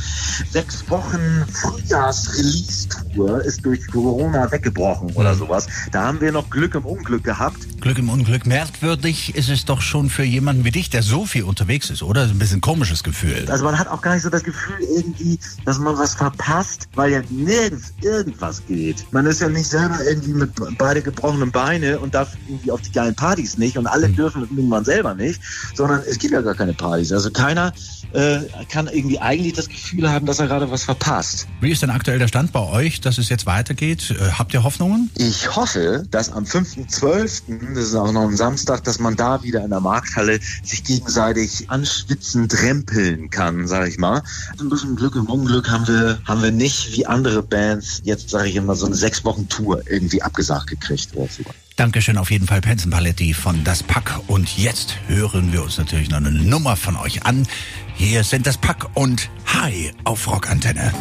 sechs 0.51 0.89
Wochen 0.91 1.45
Frühjahrs-Release-Tour 1.53 3.43
ist 3.45 3.65
durch 3.65 3.87
Corona 3.91 4.51
weggebrochen 4.51 5.13
oder 5.15 5.35
mhm. 5.35 5.39
sowas. 5.39 5.67
Da 5.93 6.03
haben 6.03 6.21
wir 6.21 6.33
noch 6.33 6.51
Glück 6.51 6.75
im 6.75 6.85
Unglück 6.85 7.25
gehabt. 7.25 7.59
Glück 7.85 7.99
im 7.99 8.09
Unglück. 8.09 8.47
Merkwürdig 8.47 9.35
ist 9.35 9.51
es 9.51 9.67
doch 9.67 9.83
schon 9.83 10.09
für 10.09 10.25
jemanden 10.25 10.65
wie 10.65 10.71
dich, 10.71 10.89
der 10.89 11.03
so 11.03 11.27
viel 11.27 11.43
unterwegs 11.43 11.91
ist, 11.91 12.03
oder? 12.03 12.23
Ein 12.23 12.39
bisschen 12.39 12.63
komisches 12.63 13.05
Gefühl. 13.05 13.45
Also 13.51 13.63
man 13.63 13.79
hat 13.79 13.89
auch 13.89 14.01
gar 14.01 14.15
nicht 14.15 14.23
so 14.23 14.31
das 14.31 14.43
Gefühl 14.43 14.79
irgendwie, 14.97 15.39
dass 15.67 15.79
man 15.79 15.99
was 15.99 16.15
verpasst, 16.15 16.89
weil 16.95 17.13
ja 17.13 17.21
nirgends 17.29 17.93
irgendwas 18.01 18.65
geht. 18.67 19.05
man 19.13 19.27
ist 19.27 19.43
ja 19.43 19.51
nicht 19.51 19.67
selber 19.67 19.99
irgendwie 20.03 20.33
mit 20.33 20.53
beide 20.79 21.03
gebrochenen 21.03 21.53
Beine 21.53 21.99
und 21.99 22.15
darf 22.15 22.35
irgendwie 22.49 22.71
auf 22.71 22.81
die 22.81 22.91
geilen 22.91 23.15
Partys 23.15 23.59
nicht 23.59 23.77
und 23.77 23.87
alle 23.87 24.09
dürfen 24.09 24.49
irgendwann 24.57 24.87
selber 24.87 25.15
nicht, 25.15 25.43
sondern 25.75 26.01
es 26.09 26.19
gibt 26.19 26.33
ja 26.33 26.41
gar 26.41 26.55
keine 26.55 26.73
Partys. 26.73 27.13
Also 27.13 27.31
keiner 27.31 27.75
äh, 28.15 28.39
kann 28.71 28.87
irgendwie 28.87 29.19
eigentlich 29.19 29.53
das 29.53 29.69
Gefühl 29.69 30.11
haben, 30.11 30.25
dass 30.25 30.39
er 30.39 30.47
gerade 30.47 30.71
was 30.71 30.85
verpasst. 30.85 31.47
Wie 31.61 31.71
ist 31.71 31.83
denn 31.83 31.91
aktuell 31.91 32.19
der 32.19 32.29
Stand 32.29 32.51
bei 32.53 32.61
euch, 32.61 33.03
dass 33.03 33.19
es 33.19 33.29
jetzt 33.29 33.45
weitergeht? 33.45 34.11
Äh, 34.11 34.31
habt 34.39 34.55
ihr 34.55 34.63
Hoffnungen? 34.63 35.11
Ich 35.17 35.55
hoffe, 35.55 36.05
dass 36.11 36.33
am 36.33 36.45
5.12., 36.45 37.74
das 37.75 37.85
ist 37.85 37.95
auch 37.95 38.13
noch 38.13 38.29
ein 38.29 38.37
Samstag, 38.37 38.85
dass 38.85 38.99
man 38.99 39.17
da 39.17 39.43
wieder 39.43 39.65
in 39.65 39.71
der 39.71 39.81
Markthalle 39.81 40.41
sich 40.63 40.85
gegenseitig 40.85 41.71
anschwitzend 41.71 42.63
rempeln 42.63 43.31
kann, 43.31 43.67
sag 43.67 43.89
ich 43.89 43.99
mal. 43.99 44.23
Ein 44.59 44.69
bisschen 44.69 44.97
Glück 44.97 45.17
im 45.17 45.27
Unglück 45.27 45.71
haben 45.71 45.87
wir, 45.87 46.19
haben 46.25 46.43
wir 46.43 46.53
nicht 46.53 46.93
wie 46.93 47.07
andere 47.07 47.43
Bands 47.43 48.01
jetzt, 48.05 48.31
sage 48.31 48.49
ich 48.49 48.57
immer, 48.57 48.75
so 48.75 48.87
eine 48.87 48.95
sechs 48.95 49.25
Wochen 49.25 49.49
Tour 49.49 49.83
irgendwie 49.89 50.23
abgesagt 50.23 50.69
gekriegt 50.69 51.15
oder 51.15 51.29
so. 51.29 51.43
Dankeschön 51.77 52.19
auf 52.19 52.31
jeden 52.31 52.47
Fall, 52.47 52.61
Penson 52.61 52.91
Paletti 52.91 53.35
von 53.35 53.65
Das 53.65 53.83
Pack. 53.83 54.21
Und 54.29 54.57
jetzt 54.57 54.95
hören 55.09 55.53
wir 55.53 55.63
uns 55.63 55.77
natürlich 55.77 56.09
noch 56.09 56.19
eine 56.19 56.31
Nummer 56.31 56.77
von 56.77 56.97
euch 56.97 57.25
an. 57.25 57.47
Hier 57.95 58.23
sind 58.23 58.47
Das 58.47 58.59
Pack 58.59 58.87
und 58.95 59.29
Hi 59.47 59.93
auf 60.05 60.29
Rockantenne. 60.29 60.93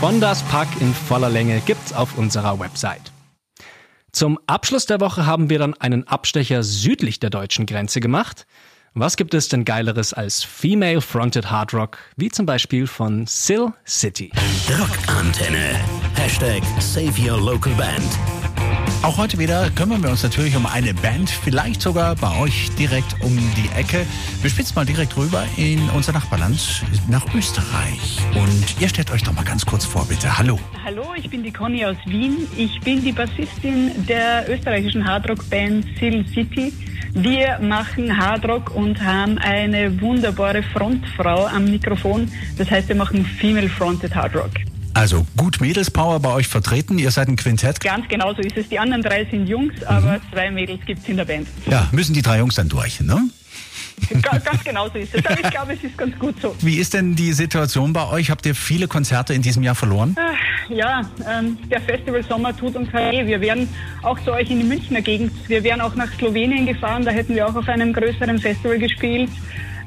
Von 0.00 0.20
Das 0.20 0.42
Pack 0.44 0.68
in 0.80 0.94
voller 0.94 1.28
Länge 1.28 1.60
gibt's 1.66 1.92
auf 1.92 2.16
unserer 2.16 2.60
Website. 2.60 3.12
Zum 4.12 4.38
Abschluss 4.46 4.86
der 4.86 5.00
Woche 5.00 5.26
haben 5.26 5.50
wir 5.50 5.58
dann 5.58 5.74
einen 5.74 6.06
Abstecher 6.06 6.62
südlich 6.62 7.18
der 7.20 7.30
deutschen 7.30 7.66
Grenze 7.66 8.00
gemacht. 8.00 8.46
Was 8.94 9.16
gibt 9.16 9.34
es 9.34 9.48
denn 9.48 9.64
Geileres 9.64 10.12
als 10.12 10.42
Female-Fronted 10.44 11.50
Hard 11.50 11.74
Rock, 11.74 11.98
wie 12.16 12.30
zum 12.30 12.46
Beispiel 12.46 12.86
von 12.86 13.26
Sill 13.26 13.72
City? 13.86 14.32
Rockantenne. 14.78 15.80
Hashtag 16.14 16.62
Save 16.80 17.14
Your 17.20 17.38
Local 17.38 17.74
Band. 17.74 18.37
Auch 19.00 19.16
heute 19.16 19.38
wieder 19.38 19.70
kümmern 19.70 20.02
wir 20.02 20.10
uns 20.10 20.24
natürlich 20.24 20.56
um 20.56 20.66
eine 20.66 20.92
Band, 20.92 21.30
vielleicht 21.30 21.80
sogar 21.80 22.16
bei 22.16 22.36
euch 22.40 22.68
direkt 22.76 23.14
um 23.22 23.36
die 23.56 23.68
Ecke. 23.78 24.04
Wir 24.42 24.50
spitzen 24.50 24.74
mal 24.74 24.84
direkt 24.84 25.16
rüber 25.16 25.44
in 25.56 25.88
unser 25.90 26.12
Nachbarland, 26.12 26.82
nach 27.08 27.24
Österreich. 27.32 28.18
Und 28.34 28.80
ihr 28.80 28.88
stellt 28.88 29.12
euch 29.12 29.22
doch 29.22 29.32
mal 29.32 29.44
ganz 29.44 29.64
kurz 29.64 29.84
vor, 29.84 30.04
bitte. 30.06 30.36
Hallo. 30.36 30.58
Hallo, 30.84 31.14
ich 31.16 31.30
bin 31.30 31.44
die 31.44 31.52
Conny 31.52 31.84
aus 31.84 31.96
Wien. 32.06 32.48
Ich 32.56 32.80
bin 32.80 33.02
die 33.02 33.12
Bassistin 33.12 34.04
der 34.06 34.50
österreichischen 34.50 35.06
Hardrock-Band 35.06 35.86
Sil 35.96 36.26
City. 36.34 36.72
Wir 37.14 37.60
machen 37.60 38.14
Hardrock 38.14 38.74
und 38.74 39.00
haben 39.00 39.38
eine 39.38 40.00
wunderbare 40.00 40.62
Frontfrau 40.62 41.46
am 41.46 41.66
Mikrofon. 41.66 42.28
Das 42.58 42.68
heißt, 42.68 42.88
wir 42.88 42.96
machen 42.96 43.24
Female 43.24 43.68
Fronted 43.68 44.12
Hardrock. 44.12 44.50
Also 44.98 45.24
gut 45.36 45.60
Mädelspower 45.60 46.18
bei 46.18 46.30
euch 46.32 46.48
vertreten. 46.48 46.98
Ihr 46.98 47.12
seid 47.12 47.28
ein 47.28 47.36
Quintett. 47.36 47.78
Ganz 47.80 48.08
genau 48.08 48.34
so 48.34 48.40
ist 48.42 48.56
es. 48.56 48.68
Die 48.68 48.80
anderen 48.80 49.00
drei 49.02 49.24
sind 49.26 49.46
Jungs, 49.46 49.80
aber 49.84 50.18
zwei 50.32 50.50
Mädels 50.50 50.80
gibt 50.86 51.02
es 51.02 51.08
in 51.08 51.18
der 51.18 51.24
Band. 51.24 51.46
Ja, 51.70 51.88
müssen 51.92 52.14
die 52.14 52.22
drei 52.22 52.38
Jungs 52.38 52.56
dann 52.56 52.68
durch, 52.68 52.98
ne? 53.00 53.30
Ga- 54.22 54.38
ganz 54.38 54.64
genau 54.64 54.88
so 54.88 54.98
ist 54.98 55.14
es. 55.14 55.24
Aber 55.24 55.38
ich 55.40 55.50
glaube, 55.50 55.74
es 55.74 55.84
ist 55.84 55.96
ganz 55.96 56.18
gut 56.18 56.34
so. 56.42 56.54
Wie 56.62 56.78
ist 56.78 56.94
denn 56.94 57.14
die 57.14 57.32
Situation 57.32 57.92
bei 57.92 58.08
euch? 58.08 58.30
Habt 58.30 58.44
ihr 58.46 58.56
viele 58.56 58.88
Konzerte 58.88 59.34
in 59.34 59.42
diesem 59.42 59.62
Jahr 59.62 59.76
verloren? 59.76 60.16
Ja, 60.68 61.02
ähm, 61.28 61.58
der 61.70 61.80
Festival 61.80 62.24
Sommer 62.24 62.56
tut 62.56 62.74
uns 62.74 62.92
weh. 62.92 63.24
Wir 63.24 63.40
wären 63.40 63.68
auch 64.02 64.18
zu 64.24 64.32
euch 64.32 64.50
in 64.50 64.58
die 64.58 64.66
Münchner 64.66 65.00
Gegend. 65.00 65.30
Wir 65.48 65.62
wären 65.62 65.80
auch 65.80 65.94
nach 65.94 66.12
Slowenien 66.18 66.66
gefahren. 66.66 67.04
Da 67.04 67.12
hätten 67.12 67.36
wir 67.36 67.46
auch 67.46 67.54
auf 67.54 67.68
einem 67.68 67.92
größeren 67.92 68.38
Festival 68.40 68.78
gespielt. 68.80 69.30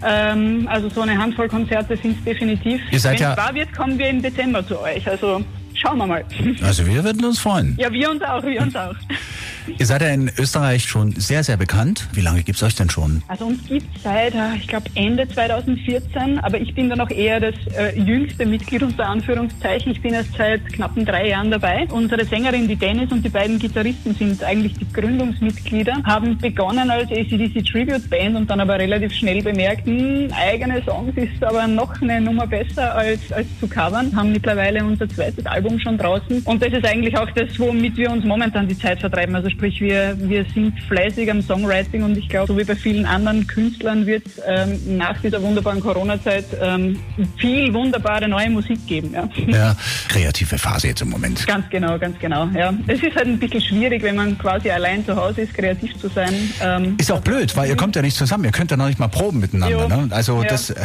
Ähm, 0.03 0.67
also 0.69 0.89
so 0.89 1.01
eine 1.01 1.17
Handvoll 1.17 1.47
Konzerte 1.47 1.95
sind 1.97 2.17
es 2.17 2.23
definitiv. 2.23 2.81
Ihr 2.91 2.99
seid 2.99 3.13
Wenn 3.19 3.21
ja- 3.21 3.31
es 3.31 3.37
wahr 3.37 3.53
wird, 3.53 3.73
kommen 3.73 3.97
wir 3.99 4.09
im 4.09 4.21
Dezember 4.21 4.65
zu 4.65 4.79
euch. 4.81 5.07
Also 5.07 5.43
schauen 5.73 5.97
wir 5.97 6.07
mal. 6.07 6.23
Also 6.63 6.85
wir 6.87 7.03
würden 7.03 7.23
uns 7.23 7.39
freuen. 7.39 7.75
Ja, 7.79 7.91
wir 7.91 8.09
uns 8.09 8.21
auch, 8.23 8.43
wir 8.43 8.61
uns 8.61 8.75
auch. 8.75 8.95
Ihr 9.77 9.85
seid 9.85 10.01
ja 10.01 10.09
in 10.09 10.31
Österreich 10.37 10.85
schon 10.85 11.11
sehr, 11.13 11.43
sehr 11.43 11.57
bekannt. 11.57 12.07
Wie 12.13 12.21
lange 12.21 12.43
gibt's 12.43 12.63
euch 12.63 12.75
denn 12.75 12.89
schon? 12.89 13.21
Also 13.27 13.45
uns 13.45 13.65
gibt 13.67 13.95
es 13.95 14.03
seit, 14.03 14.33
äh, 14.33 14.55
ich 14.55 14.67
glaube, 14.67 14.85
Ende 14.95 15.27
2014, 15.27 16.39
aber 16.39 16.59
ich 16.59 16.73
bin 16.73 16.89
dann 16.89 16.97
noch 16.97 17.09
eher 17.09 17.39
das 17.39 17.55
äh, 17.77 17.97
jüngste 17.99 18.45
Mitglied 18.45 18.83
unter 18.83 19.07
Anführungszeichen. 19.07 19.91
Ich 19.91 20.01
bin 20.01 20.13
erst 20.13 20.33
seit 20.37 20.65
knappen 20.73 21.05
drei 21.05 21.29
Jahren 21.29 21.51
dabei. 21.51 21.87
Unsere 21.91 22.25
Sängerin, 22.25 22.67
die 22.67 22.75
Dennis 22.75 23.11
und 23.11 23.23
die 23.23 23.29
beiden 23.29 23.59
Gitarristen 23.59 24.15
sind 24.15 24.43
eigentlich 24.43 24.73
die 24.73 24.91
Gründungsmitglieder, 24.91 26.01
haben 26.03 26.37
begonnen 26.37 26.89
als 26.89 27.11
ACDC 27.11 27.63
Tribute 27.65 28.09
Band 28.09 28.35
und 28.35 28.49
dann 28.49 28.59
aber 28.59 28.79
relativ 28.79 29.13
schnell 29.13 29.41
bemerkt, 29.41 29.85
hm, 29.85 30.29
eigene 30.31 30.81
Songs 30.83 31.15
ist 31.15 31.43
aber 31.43 31.67
noch 31.67 32.01
eine 32.01 32.19
Nummer 32.21 32.47
besser 32.47 32.95
als, 32.95 33.31
als 33.31 33.47
zu 33.59 33.67
covern, 33.67 34.15
haben 34.15 34.31
mittlerweile 34.31 34.83
unser 34.83 35.07
zweites 35.07 35.45
Album 35.45 35.79
schon 35.79 35.97
draußen 35.97 36.41
und 36.43 36.61
das 36.61 36.73
ist 36.73 36.85
eigentlich 36.85 37.17
auch 37.17 37.29
das, 37.31 37.59
womit 37.59 37.97
wir 37.97 38.11
uns 38.11 38.25
momentan 38.25 38.67
die 38.67 38.77
Zeit 38.77 38.99
vertreiben. 38.99 39.35
Also 39.35 39.50
sprich, 39.51 39.81
wir, 39.81 40.15
wir 40.17 40.45
sind 40.53 40.79
fleißig 40.83 41.29
am 41.29 41.41
Songwriting 41.41 42.03
und 42.03 42.17
ich 42.17 42.29
glaube, 42.29 42.47
so 42.47 42.57
wie 42.57 42.63
bei 42.63 42.75
vielen 42.75 43.05
anderen 43.05 43.45
Künstlern 43.47 44.05
wird 44.05 44.25
es 44.25 44.41
ähm, 44.45 44.97
nach 44.97 45.19
dieser 45.21 45.41
wunderbaren 45.41 45.79
Corona-Zeit 45.79 46.45
ähm, 46.61 46.99
viel 47.37 47.73
wunderbare 47.73 48.27
neue 48.27 48.49
Musik 48.49 48.85
geben. 48.87 49.13
Ja. 49.13 49.29
Ja, 49.47 49.75
kreative 50.07 50.57
Phase 50.57 50.87
jetzt 50.87 51.01
im 51.01 51.09
Moment. 51.09 51.45
Ganz 51.47 51.69
genau, 51.69 51.97
ganz 51.99 52.17
genau. 52.19 52.47
Ja. 52.55 52.73
Es 52.87 53.01
ist 53.01 53.15
halt 53.15 53.27
ein 53.27 53.39
bisschen 53.39 53.61
schwierig, 53.61 54.03
wenn 54.03 54.15
man 54.15 54.37
quasi 54.37 54.69
allein 54.69 55.05
zu 55.05 55.15
Hause 55.15 55.41
ist, 55.41 55.53
kreativ 55.53 55.97
zu 55.97 56.07
sein. 56.07 56.33
Ähm, 56.61 56.95
Ist 56.99 57.11
auch 57.11 57.21
blöd, 57.21 57.55
weil 57.55 57.69
ihr 57.69 57.75
kommt 57.75 57.95
ja 57.95 58.01
nicht 58.01 58.15
zusammen. 58.15 58.45
Ihr 58.45 58.51
könnt 58.51 58.71
ja 58.71 58.77
noch 58.77 58.87
nicht 58.87 58.99
mal 58.99 59.07
proben 59.07 59.39
miteinander. 59.39 59.87
Jo. 59.87 59.87
Ne? 59.87 60.07
Also 60.11 60.41
ja, 60.41 60.49
das. 60.49 60.69
äh, 60.69 60.75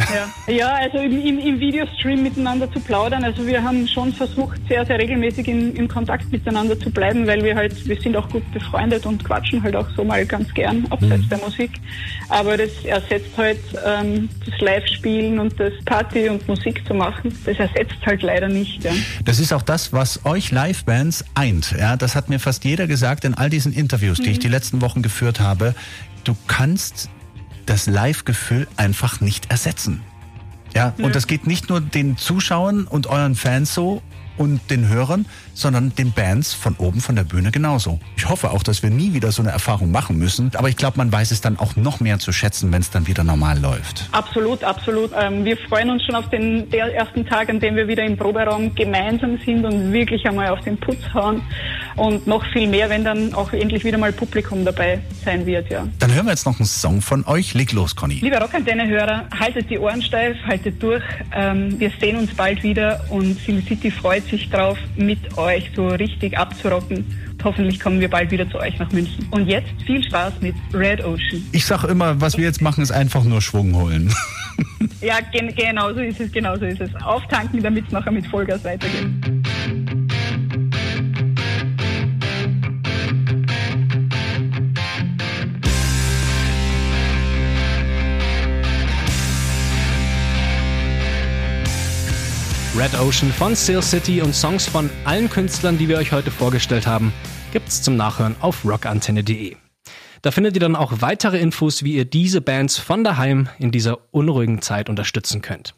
ja. 0.47 0.53
ja, 0.53 0.73
also 0.75 0.97
im, 0.97 1.19
im, 1.19 1.39
im 1.39 1.59
Videostream 1.59 2.23
miteinander 2.23 2.71
zu 2.71 2.79
plaudern. 2.79 3.23
Also 3.23 3.45
wir 3.45 3.63
haben 3.63 3.87
schon 3.87 4.13
versucht, 4.13 4.59
sehr, 4.67 4.85
sehr 4.85 4.99
regelmäßig 4.99 5.47
in, 5.47 5.75
in 5.75 5.87
Kontakt 5.87 6.31
miteinander 6.31 6.79
zu 6.79 6.91
bleiben, 6.91 7.25
weil 7.27 7.43
wir 7.43 7.55
halt, 7.55 7.87
wir 7.87 7.99
sind 8.01 8.15
auch 8.15 8.29
gut 8.29 8.43
befreundet 8.57 9.05
und 9.05 9.23
quatschen 9.23 9.61
halt 9.63 9.75
auch 9.75 9.87
so 9.95 10.03
mal 10.03 10.25
ganz 10.25 10.53
gern 10.53 10.85
abseits 10.89 11.23
Mhm. 11.23 11.29
der 11.29 11.37
Musik. 11.39 11.71
Aber 12.29 12.57
das 12.57 12.69
ersetzt 12.83 13.37
halt 13.37 13.59
ähm, 13.85 14.29
das 14.45 14.59
Live-Spielen 14.59 15.39
und 15.39 15.59
das 15.59 15.73
Party 15.85 16.29
und 16.29 16.47
Musik 16.47 16.85
zu 16.87 16.93
machen. 16.93 17.33
Das 17.45 17.57
ersetzt 17.57 17.97
halt 18.05 18.21
leider 18.23 18.47
nicht. 18.47 18.83
Ja. 18.83 18.91
Das 19.25 19.39
ist 19.39 19.53
auch 19.53 19.61
das, 19.61 19.93
was 19.93 20.25
euch 20.25 20.51
Live-Bands 20.51 21.25
eint. 21.35 21.75
Ja, 21.77 21.95
das 21.97 22.15
hat 22.15 22.29
mir 22.29 22.39
fast 22.39 22.63
jeder 22.65 22.87
gesagt 22.87 23.25
in 23.25 23.33
all 23.33 23.49
diesen 23.49 23.73
Interviews, 23.73 24.17
die 24.19 24.31
ich 24.31 24.39
die 24.39 24.47
letzten 24.49 24.81
Wochen 24.81 25.01
geführt 25.01 25.39
habe. 25.39 25.75
Du 26.23 26.35
kannst 26.47 27.09
das 27.65 27.87
Live-Gefühl 27.87 28.67
einfach 28.77 29.21
nicht 29.21 29.51
ersetzen. 29.51 30.01
Ja, 30.75 30.93
und 31.01 31.15
das 31.15 31.27
geht 31.27 31.47
nicht 31.47 31.69
nur 31.69 31.81
den 31.81 32.17
Zuschauern 32.17 32.85
und 32.85 33.07
euren 33.07 33.35
Fans 33.35 33.73
so 33.73 34.01
und 34.37 34.61
den 34.69 34.87
Hörern, 34.87 35.25
sondern 35.53 35.93
den 35.95 36.11
Bands 36.11 36.53
von 36.53 36.75
oben 36.77 37.01
von 37.01 37.15
der 37.15 37.23
Bühne 37.23 37.51
genauso. 37.51 37.99
Ich 38.15 38.29
hoffe 38.29 38.51
auch, 38.51 38.63
dass 38.63 38.83
wir 38.83 38.89
nie 38.89 39.13
wieder 39.13 39.31
so 39.31 39.41
eine 39.41 39.51
Erfahrung 39.51 39.91
machen 39.91 40.17
müssen, 40.17 40.51
aber 40.55 40.69
ich 40.69 40.77
glaube, 40.77 40.97
man 40.97 41.11
weiß 41.11 41.31
es 41.31 41.41
dann 41.41 41.57
auch 41.57 41.75
noch 41.75 41.99
mehr 41.99 42.19
zu 42.19 42.31
schätzen, 42.31 42.71
wenn 42.71 42.81
es 42.81 42.89
dann 42.89 43.07
wieder 43.07 43.23
normal 43.23 43.59
läuft. 43.59 44.09
Absolut, 44.11 44.63
absolut. 44.63 45.11
Ähm, 45.19 45.45
wir 45.45 45.57
freuen 45.57 45.89
uns 45.89 46.03
schon 46.03 46.15
auf 46.15 46.29
den 46.29 46.71
ersten 46.71 47.25
Tag, 47.25 47.49
an 47.49 47.59
dem 47.59 47.75
wir 47.75 47.87
wieder 47.87 48.03
im 48.03 48.17
Proberaum 48.17 48.73
gemeinsam 48.75 49.37
sind 49.45 49.65
und 49.65 49.91
wirklich 49.93 50.25
einmal 50.27 50.49
auf 50.49 50.61
den 50.61 50.77
Putz 50.77 51.01
hauen. 51.13 51.41
Und 51.97 52.27
noch 52.27 52.45
viel 52.53 52.67
mehr, 52.67 52.89
wenn 52.89 53.03
dann 53.03 53.33
auch 53.33 53.51
endlich 53.53 53.83
wieder 53.83 53.97
mal 53.97 54.13
Publikum 54.13 54.63
dabei 54.63 54.99
sein 55.25 55.45
wird, 55.47 55.69
ja. 55.69 55.87
Dann 55.97 56.13
hören 56.13 56.25
wir 56.25 56.31
jetzt 56.31 56.45
noch 56.45 56.59
einen 56.59 56.67
Song 56.67 57.01
von 57.01 57.25
euch. 57.25 57.55
Leg 57.55 57.73
los, 57.73 57.95
Conny. 57.95 58.19
Liebe 58.21 58.37
Rockantenne-Hörer, 58.37 59.25
haltet 59.37 59.69
die 59.69 59.79
Ohren 59.79 60.01
steif, 60.03 60.37
haltet 60.45 60.81
durch. 60.81 61.03
Ähm, 61.35 61.79
wir 61.79 61.91
sehen 61.99 62.17
uns 62.17 62.33
bald 62.35 62.61
wieder 62.61 63.03
und 63.09 63.39
Sil 63.41 63.65
City 63.67 63.89
freut 63.89 64.25
sich 64.27 64.47
drauf, 64.49 64.77
mit 64.95 65.37
euch 65.37 65.71
so 65.75 65.87
richtig 65.87 66.37
abzurocken. 66.37 66.97
Und 67.31 67.43
hoffentlich 67.43 67.79
kommen 67.79 67.99
wir 67.99 68.09
bald 68.09 68.29
wieder 68.29 68.47
zu 68.49 68.59
euch 68.59 68.77
nach 68.77 68.91
München. 68.91 69.27
Und 69.31 69.47
jetzt 69.47 69.69
viel 69.85 70.03
Spaß 70.03 70.33
mit 70.41 70.55
Red 70.73 71.03
Ocean. 71.03 71.43
Ich 71.51 71.65
sag 71.65 71.83
immer, 71.83 72.21
was 72.21 72.37
wir 72.37 72.45
jetzt 72.45 72.61
machen, 72.61 72.83
ist 72.83 72.91
einfach 72.91 73.23
nur 73.23 73.41
Schwung 73.41 73.75
holen. 73.75 74.13
Ja, 75.01 75.19
gen 75.31 75.53
genau 75.55 75.93
so 75.93 75.99
ist 75.99 76.19
es, 76.19 76.31
genau 76.31 76.57
so 76.57 76.65
ist 76.65 76.81
es. 76.81 76.89
Auftanken, 77.03 77.61
damit 77.61 77.85
es 77.85 77.91
nachher 77.91 78.11
mit 78.11 78.25
Vollgas 78.25 78.63
weitergeht. 78.63 79.07
Red 92.77 92.93
Ocean 92.99 93.31
von 93.31 93.55
Seal 93.55 93.81
City 93.81 94.21
und 94.21 94.35
Songs 94.35 94.67
von 94.67 94.91
allen 95.03 95.31
Künstlern, 95.31 95.79
die 95.79 95.89
wir 95.89 95.97
euch 95.97 96.11
heute 96.11 96.29
vorgestellt 96.29 96.85
haben, 96.85 97.11
gibt's 97.51 97.81
zum 97.81 97.97
Nachhören 97.97 98.35
auf 98.39 98.63
rockantenne.de. 98.63 99.55
Da 100.21 100.29
findet 100.29 100.55
ihr 100.55 100.59
dann 100.59 100.75
auch 100.75 100.93
weitere 100.99 101.39
Infos, 101.39 101.81
wie 101.81 101.93
ihr 101.93 102.05
diese 102.05 102.39
Bands 102.39 102.77
von 102.77 103.03
daheim 103.03 103.49
in 103.57 103.71
dieser 103.71 103.97
unruhigen 104.11 104.61
Zeit 104.61 104.89
unterstützen 104.89 105.41
könnt. 105.41 105.73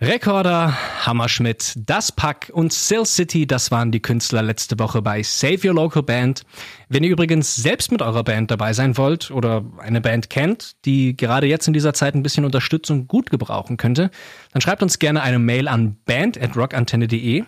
Recorder, 0.00 0.76
Hammerschmidt, 1.06 1.74
Das 1.76 2.10
Pack 2.10 2.50
und 2.52 2.72
Sill 2.72 3.06
City, 3.06 3.46
das 3.46 3.70
waren 3.70 3.92
die 3.92 4.02
Künstler 4.02 4.42
letzte 4.42 4.76
Woche 4.80 5.00
bei 5.02 5.22
Save 5.22 5.68
Your 5.68 5.74
Local 5.74 6.02
Band. 6.02 6.42
Wenn 6.88 7.04
ihr 7.04 7.10
übrigens 7.10 7.54
selbst 7.54 7.92
mit 7.92 8.02
eurer 8.02 8.24
Band 8.24 8.50
dabei 8.50 8.72
sein 8.72 8.96
wollt 8.96 9.30
oder 9.30 9.64
eine 9.78 10.00
Band 10.00 10.30
kennt, 10.30 10.84
die 10.84 11.16
gerade 11.16 11.46
jetzt 11.46 11.68
in 11.68 11.74
dieser 11.74 11.94
Zeit 11.94 12.16
ein 12.16 12.24
bisschen 12.24 12.44
Unterstützung 12.44 13.06
gut 13.06 13.30
gebrauchen 13.30 13.76
könnte, 13.76 14.10
dann 14.52 14.60
schreibt 14.60 14.82
uns 14.82 14.98
gerne 14.98 15.22
eine 15.22 15.38
Mail 15.38 15.68
an 15.68 15.96
band@rockantenne.de. 16.04 17.44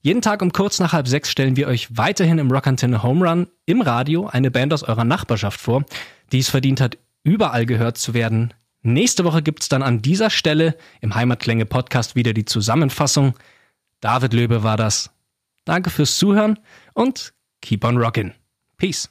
Jeden 0.00 0.22
Tag 0.22 0.40
um 0.40 0.52
kurz 0.52 0.80
nach 0.80 0.94
halb 0.94 1.06
sechs 1.06 1.30
stellen 1.30 1.56
wir 1.56 1.68
euch 1.68 1.94
weiterhin 1.94 2.38
im 2.38 2.50
Rockantenne 2.50 3.02
Home 3.02 3.28
Run 3.28 3.46
im 3.66 3.82
Radio 3.82 4.26
eine 4.26 4.50
Band 4.50 4.72
aus 4.72 4.84
eurer 4.84 5.04
Nachbarschaft 5.04 5.60
vor, 5.60 5.84
die 6.32 6.38
es 6.38 6.48
verdient 6.48 6.80
hat, 6.80 6.96
überall 7.24 7.66
gehört 7.66 7.98
zu 7.98 8.14
werden, 8.14 8.54
Nächste 8.86 9.24
Woche 9.24 9.40
gibt's 9.42 9.70
dann 9.70 9.82
an 9.82 10.02
dieser 10.02 10.28
Stelle 10.28 10.76
im 11.00 11.14
Heimatklänge 11.14 11.64
Podcast 11.64 12.16
wieder 12.16 12.34
die 12.34 12.44
Zusammenfassung. 12.44 13.32
David 14.00 14.34
Löbe 14.34 14.62
war 14.62 14.76
das. 14.76 15.10
Danke 15.64 15.88
fürs 15.88 16.18
Zuhören 16.18 16.58
und 16.92 17.32
keep 17.62 17.82
on 17.82 17.96
rockin'. 17.96 18.32
Peace. 18.76 19.08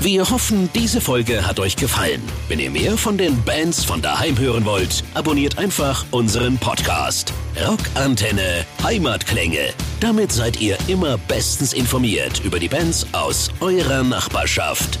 Wir 0.00 0.30
hoffen, 0.30 0.68
diese 0.74 1.00
Folge 1.00 1.44
hat 1.44 1.58
euch 1.58 1.74
gefallen. 1.74 2.22
Wenn 2.46 2.60
ihr 2.60 2.70
mehr 2.70 2.96
von 2.96 3.18
den 3.18 3.42
Bands 3.42 3.84
von 3.84 4.00
daheim 4.00 4.38
hören 4.38 4.64
wollt, 4.64 5.02
abonniert 5.14 5.58
einfach 5.58 6.04
unseren 6.12 6.56
Podcast. 6.58 7.32
Rockantenne 7.66 8.64
Heimatklänge. 8.84 9.72
Damit 9.98 10.30
seid 10.30 10.60
ihr 10.60 10.78
immer 10.86 11.18
bestens 11.18 11.72
informiert 11.72 12.44
über 12.44 12.60
die 12.60 12.68
Bands 12.68 13.06
aus 13.12 13.50
eurer 13.60 14.04
Nachbarschaft. 14.04 15.00